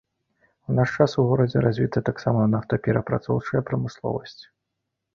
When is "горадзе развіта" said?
1.33-2.05